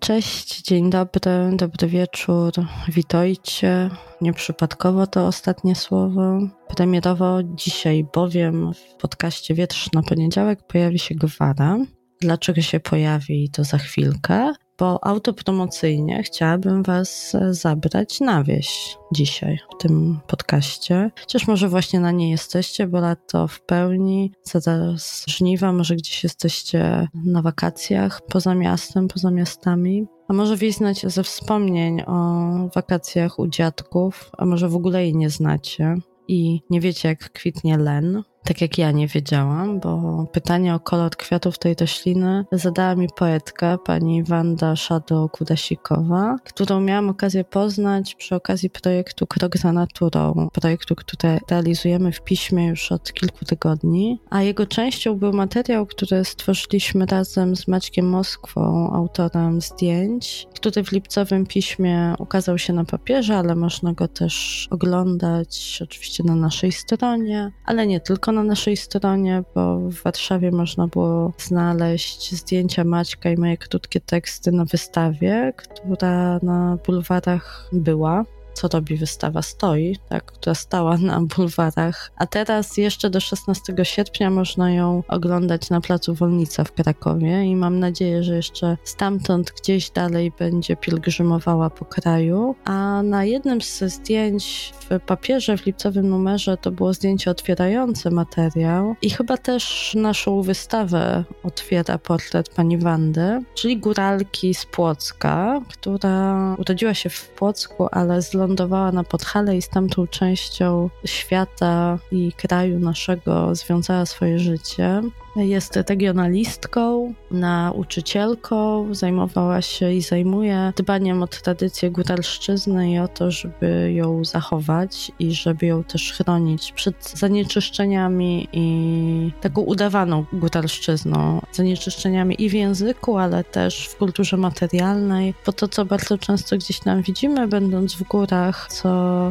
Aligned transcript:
Cześć, 0.00 0.62
dzień 0.62 0.90
dobry, 0.90 1.20
dobry 1.52 1.88
wieczór, 1.88 2.52
witajcie. 2.88 3.90
Nieprzypadkowo 4.20 5.06
to 5.06 5.26
ostatnie 5.26 5.74
słowo. 5.74 6.38
Premierowo 6.68 7.42
dzisiaj 7.42 8.04
bowiem 8.14 8.72
w 8.74 9.00
podcaście 9.00 9.54
Wietrz 9.54 9.92
na 9.92 10.02
poniedziałek 10.02 10.66
pojawi 10.66 10.98
się 10.98 11.14
gwara. 11.14 11.78
Dlaczego 12.20 12.62
się 12.62 12.80
pojawi, 12.80 13.50
to 13.52 13.64
za 13.64 13.78
chwilkę 13.78 14.52
bo 14.78 15.04
autopromocyjnie 15.04 16.22
chciałabym 16.22 16.82
Was 16.82 17.36
zabrać 17.50 18.20
na 18.20 18.44
wieś 18.44 18.96
dzisiaj 19.14 19.58
w 19.74 19.82
tym 19.82 20.20
podcaście. 20.26 21.10
Chociaż 21.20 21.46
może 21.46 21.68
właśnie 21.68 22.00
na 22.00 22.10
nie 22.10 22.30
jesteście, 22.30 22.86
bo 22.86 23.00
lato 23.00 23.48
w 23.48 23.60
pełni, 23.60 24.32
zaraz 24.42 25.24
żniwa, 25.28 25.72
może 25.72 25.96
gdzieś 25.96 26.24
jesteście 26.24 27.08
na 27.14 27.42
wakacjach 27.42 28.20
poza 28.28 28.54
miastem, 28.54 29.08
poza 29.08 29.30
miastami. 29.30 30.06
A 30.28 30.32
może 30.32 30.56
znacie 30.70 31.10
ze 31.10 31.22
wspomnień 31.22 32.02
o 32.06 32.52
wakacjach 32.74 33.38
u 33.38 33.46
dziadków, 33.46 34.30
a 34.38 34.46
może 34.46 34.68
w 34.68 34.76
ogóle 34.76 35.02
jej 35.02 35.16
nie 35.16 35.30
znacie 35.30 35.96
i 36.28 36.60
nie 36.70 36.80
wiecie 36.80 37.08
jak 37.08 37.32
kwitnie 37.32 37.78
len 37.78 38.22
tak 38.44 38.60
jak 38.60 38.78
ja 38.78 38.90
nie 38.90 39.06
wiedziałam, 39.06 39.80
bo 39.80 40.24
pytanie 40.32 40.74
o 40.74 40.80
kolor 40.80 41.16
kwiatów 41.16 41.58
tej 41.58 41.74
rośliny 41.80 42.44
zadała 42.52 42.94
mi 42.94 43.08
poetka, 43.16 43.78
pani 43.78 44.24
Wanda 44.24 44.74
Szado-Kudasikowa, 44.74 46.36
którą 46.44 46.80
miałam 46.80 47.08
okazję 47.08 47.44
poznać 47.44 48.14
przy 48.14 48.34
okazji 48.34 48.70
projektu 48.70 49.26
Krok 49.26 49.56
za 49.56 49.72
naturą, 49.72 50.48
projektu, 50.52 50.94
który 50.96 51.38
realizujemy 51.50 52.12
w 52.12 52.20
piśmie 52.20 52.66
już 52.66 52.92
od 52.92 53.12
kilku 53.12 53.44
tygodni, 53.44 54.20
a 54.30 54.42
jego 54.42 54.66
częścią 54.66 55.14
był 55.14 55.32
materiał, 55.32 55.86
który 55.86 56.24
stworzyliśmy 56.24 57.06
razem 57.06 57.56
z 57.56 57.68
Maćkiem 57.68 58.08
Moskwą, 58.08 58.92
autorem 58.92 59.60
zdjęć, 59.60 60.46
który 60.54 60.84
w 60.84 60.92
lipcowym 60.92 61.46
piśmie 61.46 62.14
ukazał 62.18 62.58
się 62.58 62.72
na 62.72 62.84
papierze, 62.84 63.36
ale 63.36 63.54
można 63.54 63.92
go 63.92 64.08
też 64.08 64.68
oglądać 64.70 65.80
oczywiście 65.82 66.24
na 66.24 66.34
naszej 66.34 66.72
stronie, 66.72 67.52
ale 67.64 67.86
nie 67.86 68.00
tylko 68.00 68.32
na 68.32 68.37
naszej 68.42 68.76
stronie, 68.76 69.42
bo 69.54 69.78
w 69.78 70.02
Warszawie 70.02 70.50
można 70.50 70.86
było 70.86 71.32
znaleźć 71.38 72.34
zdjęcia 72.34 72.84
Maćka 72.84 73.30
i 73.30 73.36
moje 73.36 73.56
krótkie 73.56 74.00
teksty 74.00 74.52
na 74.52 74.64
wystawie, 74.64 75.52
która 75.56 76.38
na 76.42 76.78
bulwarach 76.86 77.68
była 77.72 78.24
co 78.58 78.68
robi 78.68 78.96
wystawa 78.96 79.42
Stoi, 79.42 79.96
tak, 80.08 80.24
która 80.24 80.54
stała 80.54 80.96
na 80.96 81.20
bulwarach, 81.20 82.10
a 82.16 82.26
teraz 82.26 82.76
jeszcze 82.76 83.10
do 83.10 83.20
16 83.20 83.74
sierpnia 83.82 84.30
można 84.30 84.72
ją 84.72 85.02
oglądać 85.08 85.70
na 85.70 85.80
Placu 85.80 86.14
Wolnica 86.14 86.64
w 86.64 86.72
Krakowie 86.72 87.44
i 87.44 87.56
mam 87.56 87.78
nadzieję, 87.78 88.22
że 88.22 88.36
jeszcze 88.36 88.76
stamtąd 88.84 89.52
gdzieś 89.60 89.90
dalej 89.90 90.32
będzie 90.38 90.76
pielgrzymowała 90.76 91.70
po 91.70 91.84
kraju, 91.84 92.54
a 92.64 93.02
na 93.02 93.24
jednym 93.24 93.60
z 93.60 93.82
zdjęć 93.82 94.74
w 94.90 95.00
papierze 95.00 95.56
w 95.56 95.66
lipcowym 95.66 96.08
numerze 96.08 96.56
to 96.56 96.70
było 96.70 96.94
zdjęcie 96.94 97.30
otwierające 97.30 98.10
materiał 98.10 98.94
i 99.02 99.10
chyba 99.10 99.36
też 99.36 99.94
naszą 99.94 100.42
wystawę 100.42 101.24
otwiera 101.42 101.98
portret 101.98 102.48
pani 102.48 102.78
Wandy, 102.78 103.42
czyli 103.54 103.78
góralki 103.78 104.54
z 104.54 104.66
Płocka, 104.66 105.60
która 105.68 106.54
urodziła 106.58 106.94
się 106.94 107.10
w 107.10 107.28
Płocku, 107.28 107.88
ale 107.92 108.22
z 108.22 108.34
wylądowała 108.48 108.92
na 108.92 109.04
Podhale 109.04 109.56
i 109.56 109.62
z 109.62 109.68
tamtą 109.68 110.06
częścią 110.06 110.90
świata 111.04 111.98
i 112.12 112.32
kraju 112.32 112.78
naszego 112.78 113.54
związała 113.54 114.06
swoje 114.06 114.38
życie. 114.38 115.02
Jest 115.36 115.76
regionalistką, 115.76 117.14
nauczycielką, 117.30 118.86
zajmowała 118.94 119.62
się 119.62 119.92
i 119.92 120.02
zajmuje 120.02 120.72
dbaniem 120.76 121.22
o 121.22 121.26
tradycję 121.26 121.90
góralszczyzny 121.90 122.92
i 122.92 122.98
o 122.98 123.08
to, 123.08 123.30
żeby 123.30 123.92
ją 123.92 124.24
zachować 124.24 125.12
i 125.18 125.32
żeby 125.32 125.66
ją 125.66 125.84
też 125.84 126.12
chronić 126.12 126.72
przed 126.72 127.10
zanieczyszczeniami 127.10 128.48
i 128.52 129.32
taką 129.40 129.60
udawaną 129.60 130.24
góralszczyzną. 130.32 131.40
Zanieczyszczeniami 131.52 132.42
i 132.42 132.48
w 132.48 132.52
języku, 132.52 133.18
ale 133.18 133.44
też 133.44 133.88
w 133.88 133.96
kulturze 133.96 134.36
materialnej, 134.36 135.34
bo 135.46 135.52
to, 135.52 135.68
co 135.68 135.84
bardzo 135.84 136.18
często 136.18 136.56
gdzieś 136.56 136.80
tam 136.80 137.02
widzimy, 137.02 137.48
będąc 137.48 137.94
w 137.94 138.02
górach, 138.02 138.37
co 138.68 138.88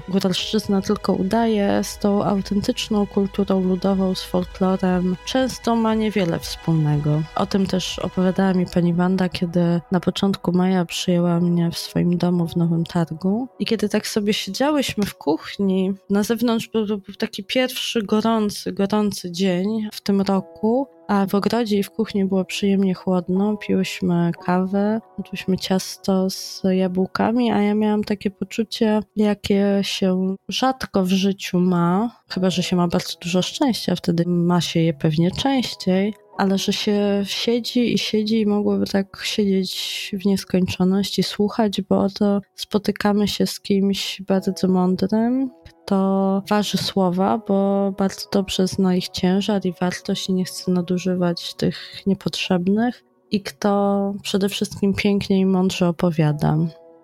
góralszczyzna 0.10 0.82
tylko 0.82 1.14
udaje, 1.14 1.84
z 1.84 1.98
tą 1.98 2.24
autentyczną 2.24 3.08
kulturą 3.08 3.62
ludową, 3.62 4.16
z 4.16 4.24
folklorem, 4.24 5.16
często 5.26 5.76
ma 5.76 5.94
niewiele 5.94 6.40
wspólnego. 6.40 7.22
O 7.36 7.46
tym 7.46 7.68
też 7.68 8.00
opowiadała 8.00 8.54
mi 8.54 8.66
pani 8.66 8.94
Wanda, 8.94 9.30
kiedy 9.30 9.82
na 9.92 10.00
początku 10.00 10.52
maja 10.52 10.86
przyjęła 10.86 11.40
mnie 11.40 11.72
w 11.72 11.78
swoim 11.78 12.18
domu 12.18 12.48
w 12.48 12.56
Nowym 12.56 12.84
Targu. 12.84 13.48
I 13.60 13.66
kiedy 13.66 13.90
tak 13.90 14.08
sobie 14.08 14.34
siedziałyśmy 14.34 15.06
w 15.06 15.16
kuchni, 15.16 15.94
na 16.10 16.24
zewnątrz 16.24 16.68
był, 16.68 16.86
był 16.86 17.16
taki 17.18 17.44
pierwszy 17.44 18.04
gorący, 18.04 18.74
gorący 18.74 19.32
dzień 19.32 19.88
w 19.92 20.02
tym 20.02 20.22
roku, 20.22 20.88
a 21.08 21.26
w 21.26 21.36
ogrodzie 21.36 21.78
i 21.78 21.84
w 21.84 21.92
kuchni 21.92 22.26
było 22.26 22.46
przyjemnie 22.46 22.94
chłodno. 22.94 23.58
Piłyśmy 23.58 24.32
kawę, 24.46 25.02
jadłyśmy 25.18 25.58
ciasto 25.58 26.30
z 26.30 26.62
jabłkami, 26.72 27.52
a 27.52 27.62
ja 27.62 27.74
miałam 27.76 28.04
takie 28.04 28.32
poczucie, 28.32 29.00
jakie 29.16 29.80
się 29.82 30.36
rzadko 30.50 31.04
w 31.04 31.10
życiu 31.10 31.60
ma, 31.60 32.22
chyba 32.30 32.50
że 32.50 32.64
się 32.64 32.76
ma 32.76 32.88
bardzo 32.88 33.14
dużo 33.22 33.42
szczęścia, 33.42 33.96
wtedy 33.96 34.24
ma 34.28 34.62
się 34.62 34.80
je 34.80 34.94
pewnie 34.94 35.32
częściej, 35.32 36.14
ale 36.38 36.58
że 36.58 36.74
się 36.74 37.24
siedzi 37.26 37.94
i 37.94 37.98
siedzi 37.98 38.42
i 38.42 38.46
mogłoby 38.46 38.86
tak 38.86 39.22
siedzieć 39.24 40.12
w 40.22 40.26
nieskończoność 40.26 41.20
i 41.20 41.24
słuchać, 41.24 41.82
bo 41.82 42.00
oto 42.00 42.42
spotykamy 42.56 43.28
się 43.28 43.48
z 43.48 43.60
kimś 43.60 44.22
bardzo 44.22 44.68
mądrym, 44.68 45.50
kto 45.66 46.44
waży 46.50 46.78
słowa, 46.78 47.42
bo 47.48 47.92
bardzo 47.98 48.30
dobrze 48.32 48.68
zna 48.68 48.96
ich 48.96 49.10
ciężar 49.10 49.66
i 49.66 49.74
wartość 49.82 50.30
i 50.30 50.34
nie 50.34 50.46
chce 50.46 50.72
nadużywać 50.72 51.54
tych 51.54 52.08
niepotrzebnych 52.08 53.04
i 53.32 53.42
kto 53.42 54.14
przede 54.24 54.50
wszystkim 54.50 54.94
pięknie 54.94 55.40
i 55.40 55.46
mądrze 55.46 55.88
opowiada. 55.88 56.58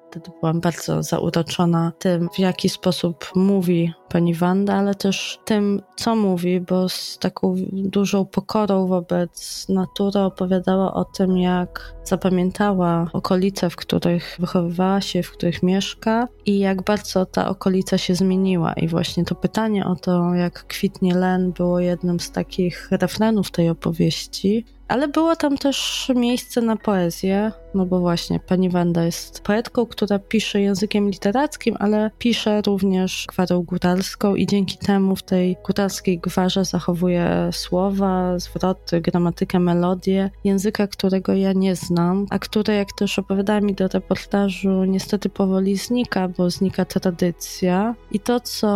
Wtedy 0.10 0.32
byłam 0.40 0.62
bardzo 0.62 1.04
zauroczona 1.04 1.92
tym, 2.00 2.30
w 2.36 2.40
jaki 2.40 2.70
sposób 2.70 3.32
mówi 3.36 3.94
pani 4.14 4.34
Wanda, 4.34 4.74
ale 4.74 4.96
też 4.96 5.40
tym, 5.46 5.82
co 5.96 6.16
mówi, 6.16 6.62
bo 6.62 6.90
z 6.90 7.18
taką 7.18 7.56
dużą 7.74 8.26
pokorą 8.26 8.88
wobec 8.88 9.66
natury 9.70 10.20
opowiadała 10.20 10.94
o 10.94 11.06
tym, 11.06 11.38
jak 11.38 11.94
zapamiętała 12.04 13.10
okolice, 13.14 13.70
w 13.70 13.76
których 13.76 14.38
wychowywała 14.40 15.02
się, 15.02 15.24
w 15.24 15.32
których 15.32 15.64
mieszka 15.64 16.28
i 16.46 16.60
jak 16.60 16.82
bardzo 16.82 17.26
ta 17.26 17.50
okolica 17.50 17.98
się 17.98 18.16
zmieniła. 18.16 18.74
I 18.74 18.88
właśnie 18.88 19.26
to 19.26 19.36
pytanie 19.36 19.86
o 19.86 19.96
to, 19.96 20.34
jak 20.34 20.68
kwitnie 20.68 21.16
len, 21.16 21.52
było 21.52 21.80
jednym 21.80 22.20
z 22.20 22.32
takich 22.32 22.92
refrenów 22.92 23.52
tej 23.52 23.70
opowieści. 23.70 24.66
Ale 24.88 25.08
było 25.08 25.36
tam 25.36 25.58
też 25.58 26.12
miejsce 26.16 26.62
na 26.62 26.76
poezję, 26.76 27.52
no 27.74 27.86
bo 27.86 28.00
właśnie 28.00 28.40
pani 28.40 28.70
Wanda 28.70 29.04
jest 29.04 29.42
poetką, 29.42 29.86
która 29.86 30.20
pisze 30.20 30.62
językiem 30.62 31.10
literackim, 31.10 31.76
ale 31.80 32.12
pisze 32.18 32.62
również 32.62 33.26
gwarą 33.30 33.64
góralską 33.64 34.03
i 34.36 34.48
dzięki 34.48 34.78
temu 34.78 35.16
w 35.16 35.24
tej 35.24 35.58
góralskiej 35.66 36.20
gwarze 36.20 36.66
zachowuje 36.66 37.50
słowa, 37.52 38.40
zwroty, 38.40 39.02
gramatykę, 39.02 39.60
melodię, 39.60 40.30
języka, 40.44 40.88
którego 40.88 41.34
ja 41.34 41.54
nie 41.54 41.76
znam, 41.76 42.26
a 42.30 42.40
które, 42.40 42.76
jak 42.76 42.88
też 42.98 43.20
opowiadała 43.20 43.62
mi 43.62 43.74
do 43.74 43.88
reportażu, 43.88 44.84
niestety 44.84 45.30
powoli 45.30 45.78
znika, 45.78 46.28
bo 46.28 46.50
znika 46.50 46.86
tradycja 46.86 47.96
i 48.12 48.20
to, 48.20 48.40
co 48.40 48.68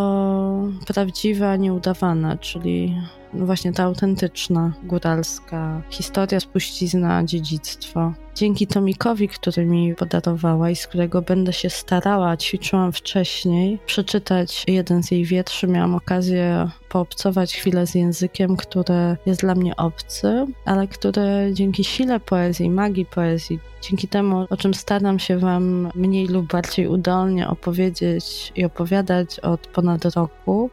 prawdziwe, 0.88 1.50
a 1.50 1.56
nieudawane, 1.56 2.38
czyli 2.38 2.96
no 3.34 3.46
właśnie 3.46 3.74
ta 3.74 3.84
autentyczna, 3.84 4.74
góralska 4.84 5.82
historia, 5.90 6.40
spuścizna, 6.40 7.24
dziedzictwo. 7.24 8.14
Dzięki 8.36 8.68
tomikowi, 8.68 9.28
który 9.30 9.66
mi 9.66 9.96
podarowała 9.96 10.70
i 10.70 10.76
z 10.76 10.88
którego 10.88 11.22
będę 11.22 11.54
się 11.54 11.70
starała, 11.70 12.38
ćwiczyłam 12.38 12.92
wcześniej, 12.92 13.80
przeczytać 13.86 14.64
jeden 14.68 15.04
z 15.04 15.12
jej 15.12 15.26
wierszy. 15.26 15.68
Miałam 15.68 15.96
okazję 15.96 16.70
poobcować 16.90 17.56
chwilę 17.56 17.88
z 17.88 17.96
językiem, 17.96 18.58
który 18.58 19.18
jest 19.26 19.42
dla 19.42 19.56
mnie 19.56 19.76
obcy, 19.76 20.46
ale 20.66 20.88
który 20.88 21.50
dzięki 21.54 21.84
sile 21.84 22.20
poezji, 22.20 22.70
magii 22.70 23.06
poezji, 23.06 23.60
dzięki 23.82 24.08
temu, 24.08 24.46
o 24.50 24.58
czym 24.58 24.74
staram 24.74 25.20
się 25.20 25.38
Wam 25.38 25.90
mniej 25.96 26.28
lub 26.28 26.52
bardziej 26.52 26.88
udolnie 26.88 27.48
opowiedzieć 27.48 28.52
i 28.56 28.66
opowiadać 28.66 29.40
od 29.40 29.68
ponad 29.68 30.06
roku, 30.06 30.70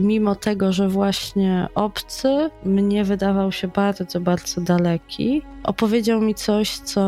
mimo 0.00 0.34
tego, 0.34 0.72
że 0.72 0.88
właśnie 0.88 1.68
obcy 1.74 2.50
mnie 2.64 3.04
wydawał 3.04 3.52
się 3.52 3.68
bardzo, 3.68 4.20
bardzo 4.20 4.60
daleki, 4.60 5.42
opowiedział 5.62 6.20
mi 6.20 6.34
coś, 6.34 6.78
co 6.78 7.00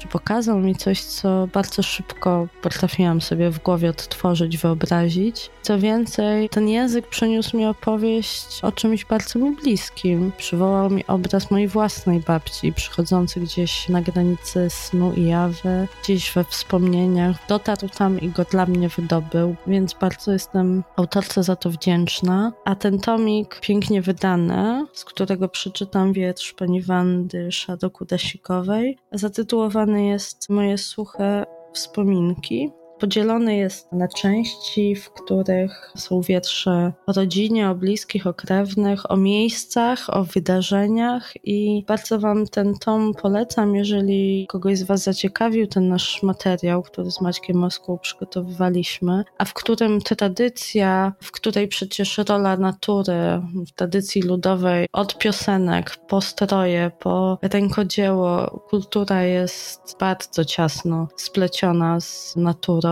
czy 0.00 0.08
pokazał 0.08 0.58
mi 0.58 0.74
coś, 0.74 1.02
co 1.02 1.48
bardzo 1.52 1.82
szybko 1.82 2.48
potrafiłam 2.62 3.20
sobie 3.20 3.50
w 3.50 3.58
głowie 3.58 3.90
odtworzyć, 3.90 4.58
wyobrazić. 4.58 5.50
Co 5.62 5.78
więcej, 5.78 6.48
ten 6.48 6.68
język 6.68 7.08
przyniósł 7.08 7.56
mi 7.56 7.66
opowieść 7.66 8.60
o 8.62 8.72
czymś 8.72 9.04
bardzo 9.04 9.38
mi 9.38 9.56
bliskim. 9.56 10.32
Przywołał 10.36 10.90
mi 10.90 11.06
obraz 11.06 11.50
mojej 11.50 11.68
własnej 11.68 12.20
babci, 12.20 12.72
przychodzący 12.72 13.40
gdzieś 13.40 13.88
na 13.88 14.02
granicy 14.02 14.70
snu 14.70 15.12
i 15.12 15.26
jawy, 15.26 15.88
gdzieś 16.02 16.32
we 16.32 16.44
wspomnieniach. 16.44 17.36
Dotarł 17.48 17.88
tam 17.88 18.20
i 18.20 18.28
go 18.28 18.44
dla 18.44 18.66
mnie 18.66 18.88
wydobył, 18.88 19.56
więc 19.66 19.94
bardzo 19.94 20.32
jestem 20.32 20.84
autorce 20.96 21.42
za 21.42 21.56
to 21.56 21.70
wdzięczna. 21.70 22.52
A 22.64 22.74
ten 22.74 22.98
tomik 22.98 23.60
pięknie 23.60 24.02
wydany, 24.02 24.86
z 24.92 25.04
którego 25.04 25.48
przeczytam 25.48 26.12
wiersz 26.12 26.52
pani 26.52 26.82
Wandy 26.82 27.52
Szadokudasikowej, 27.52 28.98
zatytułowany 29.12 29.89
jest 29.96 30.48
moje 30.48 30.78
suche 30.78 31.44
wspominki 31.72 32.72
podzielony 33.00 33.56
jest 33.56 33.92
na 33.92 34.08
części, 34.08 34.94
w 34.94 35.10
których 35.10 35.92
są 35.96 36.20
wiersze 36.20 36.92
o 37.06 37.12
rodzinie, 37.12 37.70
o 37.70 37.74
bliskich, 37.74 38.26
o 38.26 38.34
krewnych, 38.34 39.10
o 39.10 39.16
miejscach, 39.16 40.16
o 40.16 40.24
wydarzeniach. 40.24 41.32
I 41.44 41.84
bardzo 41.88 42.18
Wam 42.18 42.46
ten 42.46 42.74
tom 42.74 43.14
polecam, 43.22 43.74
jeżeli 43.74 44.46
kogoś 44.48 44.78
z 44.78 44.82
Was 44.82 45.02
zaciekawił 45.02 45.66
ten 45.66 45.88
nasz 45.88 46.22
materiał, 46.22 46.82
który 46.82 47.10
z 47.10 47.20
Maćkiem 47.20 47.56
Moską 47.56 47.98
przygotowywaliśmy, 47.98 49.24
a 49.38 49.44
w 49.44 49.54
którym 49.54 50.00
tradycja, 50.00 51.12
w 51.20 51.32
której 51.32 51.68
przecież 51.68 52.18
rola 52.18 52.56
natury 52.56 53.42
w 53.68 53.72
tradycji 53.72 54.22
ludowej 54.22 54.86
od 54.92 55.18
piosenek 55.18 55.96
po 56.08 56.20
stroje, 56.20 56.90
po 56.98 57.38
rękodzieło, 57.42 58.60
kultura 58.70 59.22
jest 59.22 59.96
bardzo 60.00 60.44
ciasno 60.44 61.08
spleciona 61.16 62.00
z 62.00 62.36
naturą 62.36 62.89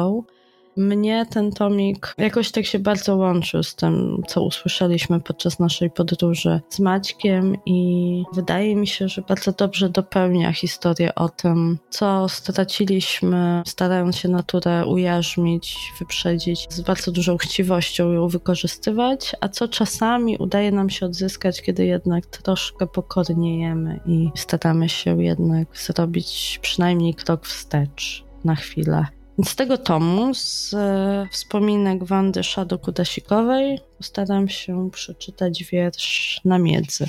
mnie 0.79 1.27
ten 1.31 1.53
tomik 1.53 2.15
jakoś 2.19 2.51
tak 2.51 2.67
się 2.67 2.79
bardzo 2.79 3.17
łączył 3.17 3.63
z 3.63 3.75
tym, 3.75 4.23
co 4.29 4.43
usłyszeliśmy 4.43 5.21
podczas 5.21 5.59
naszej 5.59 5.91
podróży 5.91 6.61
z 6.69 6.79
Maćkiem 6.79 7.57
i 7.67 8.25
wydaje 8.33 8.77
mi 8.77 8.87
się, 8.87 9.09
że 9.09 9.23
bardzo 9.23 9.53
dobrze 9.53 9.89
dopełnia 9.89 10.53
historię 10.53 11.15
o 11.15 11.29
tym, 11.29 11.79
co 11.91 12.29
straciliśmy, 12.29 13.63
starając 13.67 14.17
się 14.17 14.29
naturę 14.29 14.87
ujarzmić, 14.87 15.77
wyprzedzić, 15.99 16.67
z 16.71 16.81
bardzo 16.81 17.13
dużą 17.13 17.37
chciwością 17.37 18.13
ją 18.13 18.29
wykorzystywać, 18.29 19.37
a 19.41 19.49
co 19.49 19.69
czasami 19.69 20.37
udaje 20.37 20.73
nam 20.73 20.91
się 20.91 21.07
odzyskać, 21.07 21.63
kiedy 21.63 21.87
jednak 21.87 22.27
troszkę 22.27 22.87
pokorniejemy 22.87 24.01
i 24.07 24.31
staramy 24.35 24.89
się 24.89 25.23
jednak 25.23 25.69
zrobić 25.79 26.59
przynajmniej 26.63 27.15
krok 27.15 27.47
wstecz 27.47 28.25
na 28.45 28.55
chwilę. 28.55 29.18
Z 29.45 29.57
tego 29.57 29.79
tomu, 29.79 30.35
z 30.35 30.75
e, 30.75 31.29
wspominek 31.33 32.05
Wandy 32.05 32.41
Szado-Kudasikowej, 32.41 33.79
postaram 33.99 34.49
się 34.49 34.91
przeczytać 34.91 35.65
wiersz 35.65 36.41
na 36.45 36.59
miedzy. 36.59 37.09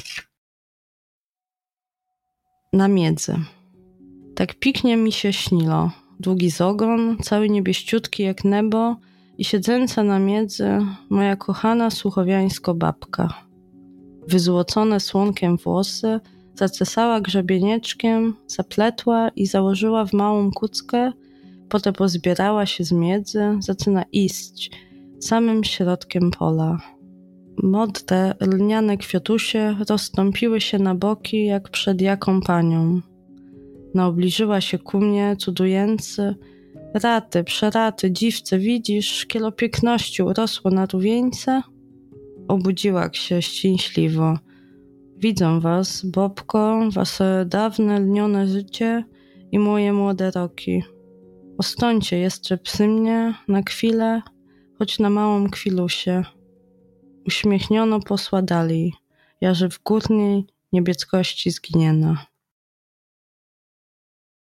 Na 2.73 2.87
miedzy. 2.87 3.35
Tak 4.35 4.55
piknie 4.55 4.97
mi 4.97 5.11
się 5.11 5.33
śniło. 5.33 5.91
Długi 6.19 6.49
zogon, 6.49 7.17
cały 7.17 7.49
niebieściutki 7.49 8.23
jak 8.23 8.43
niebo 8.43 8.95
i 9.37 9.45
siedząca 9.45 10.03
na 10.03 10.19
miedzy 10.19 10.79
moja 11.09 11.35
kochana 11.35 11.89
słuchowiańsko 11.89 12.73
babka. 12.73 13.43
Wyzłocone 14.27 14.99
słonkiem 14.99 15.57
włosy, 15.57 16.19
zacesała 16.55 17.21
grzebienieczkiem, 17.21 18.35
zapletła 18.47 19.29
i 19.29 19.45
założyła 19.45 20.05
w 20.05 20.13
małą 20.13 20.51
kuckę 20.51 21.11
Potem 21.69 21.93
pozbierała 21.93 22.65
się 22.65 22.83
z 22.83 22.91
miedzy, 22.91 23.57
zaczyna 23.59 24.03
iść 24.11 24.71
samym 25.19 25.63
środkiem 25.63 26.31
pola. 26.31 26.77
Modre, 27.63 28.33
lniane 28.41 28.97
kwiatusie 28.97 29.75
rozstąpiły 29.89 30.61
się 30.61 30.79
na 30.79 30.95
boki 30.95 31.45
jak 31.45 31.69
przed 31.69 32.01
jaką 32.01 32.41
panią. 32.41 33.01
Naobliżyła 33.93 34.61
się 34.61 34.79
ku 34.79 34.99
mnie, 34.99 35.35
cudujący. 35.39 36.35
Raty, 36.93 37.43
przeraty, 37.43 38.11
dziwce, 38.11 38.59
widzisz, 38.59 39.25
kielo 39.25 39.51
piękności 39.51 40.23
urosło 40.23 40.71
na 40.71 40.85
rówieńce? 40.85 41.61
Obudziła 42.47 43.09
się 43.13 43.41
szczęśliwo. 43.41 44.37
Widzę 45.17 45.59
was, 45.59 46.05
Bobko, 46.05 46.79
wasze 46.91 47.45
dawne, 47.47 47.99
lnione 47.99 48.47
życie 48.47 49.03
i 49.51 49.59
moje 49.59 49.93
młode 49.93 50.31
roki. 50.31 50.83
Ostońcie 51.59 52.17
jeszcze 52.17 52.57
psy 52.57 52.87
mnie 52.87 53.33
na 53.47 53.61
chwilę, 53.61 54.21
choć 54.77 54.99
na 54.99 55.09
małą 55.09 55.49
chwilusie. 55.49 56.23
Uśmiechniono 57.27 57.99
posła 57.99 58.41
dalej, 58.41 58.93
jarzy 59.41 59.69
w 59.69 59.83
górnej 59.83 60.45
niebieskości 60.73 61.51
zginiena. 61.51 62.25